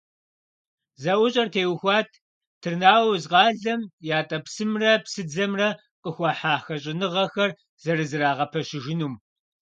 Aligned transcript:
ЗэӀущӀэр 1.01 1.49
теухуат 1.53 2.09
Тырныауз 2.61 3.23
къалэм 3.31 3.81
ятӀэпсымрэ 4.19 4.91
псыдзэмрэ 5.03 5.69
къыхуахьа 6.03 6.53
хэщӀыныгъэхэр 6.65 7.51
зэрызэрагъэпэщыжынум. 7.83 9.13